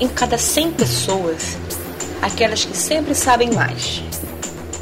[0.00, 1.56] em cada 100 pessoas,
[2.22, 4.02] aquelas que sempre sabem mais.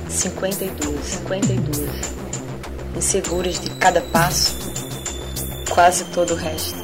[0.08, 1.90] 52, 52.
[2.96, 4.56] Inseguras de cada passo,
[5.70, 6.76] quase todo o resto.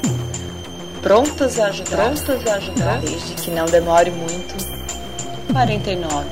[1.03, 4.54] Prontas a ajudar, prontas a ajudar, desde que não demore muito.
[5.53, 6.26] 49.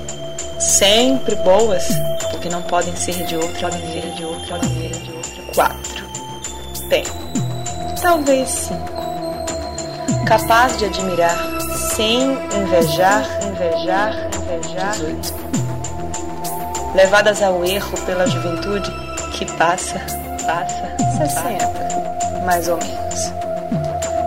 [0.58, 1.84] Sempre boas,
[2.30, 5.42] porque não podem ser de outra maneira, de outra maneira, de outra.
[5.54, 6.04] 4.
[6.88, 7.04] Bem,
[8.00, 9.00] talvez 5
[10.30, 11.59] capaz de admirar
[11.96, 14.92] sem invejar, invejar, invejar.
[14.92, 15.34] 18.
[16.94, 18.90] Levadas ao erro pela juventude
[19.32, 20.00] que passa,
[20.44, 23.32] passa, 60, mais ou menos.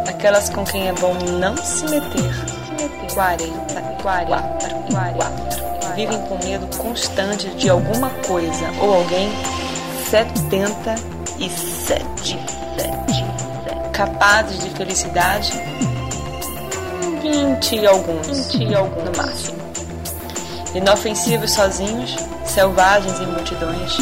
[0.08, 2.34] Aquelas com quem é bom não se meter,
[3.14, 5.96] 40, 44, 44.
[5.96, 9.30] Vivem com medo constante de alguma coisa ou alguém,
[10.10, 11.02] 77,
[11.86, 12.54] 7
[13.94, 15.54] capazes de felicidade?
[17.24, 19.58] 20 e alguns, 20 e alguns no máximo.
[20.76, 23.98] Inofensivos sozinhos, selvagens em multidões,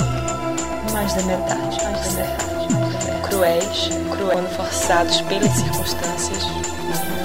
[0.91, 3.21] mais da metade, mais da metade, mais da metade.
[3.27, 6.47] Cruéis, cruéis, quando forçados pelas circunstâncias,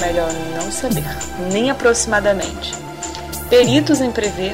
[0.03, 1.06] melhor não saber,
[1.50, 2.75] nem aproximadamente.
[3.48, 4.53] Peritos em prever,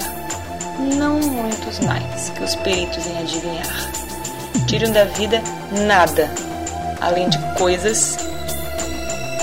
[0.97, 3.91] não muitos mais que os peritos em adivinhar.
[4.69, 5.43] Tiram da vida
[5.87, 6.31] nada
[7.01, 8.17] além de coisas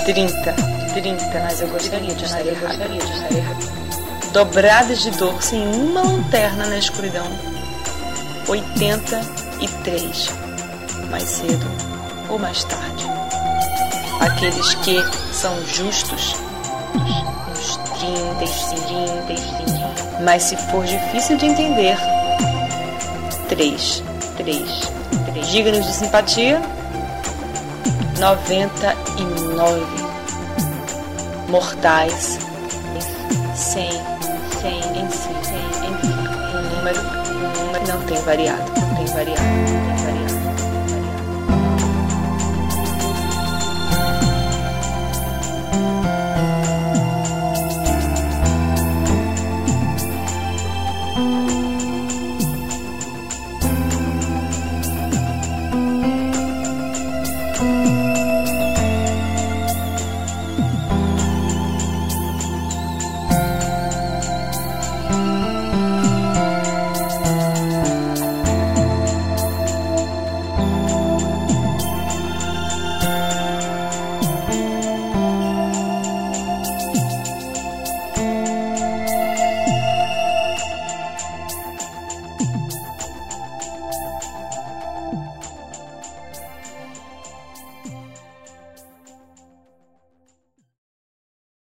[0.04, 0.54] 30,
[0.94, 2.80] 30, mas eu gostaria de estar errado.
[4.32, 7.26] Dobradas de dor sem uma lanterna na escuridão.
[8.48, 10.30] 83,
[11.10, 11.66] mais cedo
[12.28, 13.04] ou mais tarde.
[14.20, 14.96] Aqueles que
[15.32, 16.34] são justos,
[17.50, 21.96] uns 30, 30, mas se for difícil de entender,
[23.48, 24.02] 3,
[24.36, 24.92] 3,
[25.32, 25.48] 3.
[25.48, 26.60] Dignos de simpatia,
[28.18, 29.22] noventa e
[29.54, 30.10] nove
[31.48, 32.38] mortais,
[33.54, 33.90] cem,
[34.60, 36.12] cem em si, cem em si.
[36.56, 39.99] O número, o número não tem variado, não tem variado, não tem variado.